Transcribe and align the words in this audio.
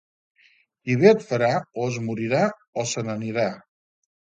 Qui 0.81 0.95
bé 1.03 1.11
et 1.11 1.21
farà, 1.27 1.51
o 1.77 1.87
es 1.93 2.03
morirà 2.09 2.43
o 2.87 2.91
se 2.97 3.09
n'anirà. 3.09 3.51